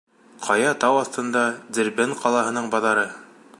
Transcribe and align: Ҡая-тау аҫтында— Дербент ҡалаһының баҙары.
Ҡая-тау 0.45 0.97
аҫтында— 1.01 1.45
Дербент 1.79 2.19
ҡалаһының 2.25 2.73
баҙары. 2.77 3.07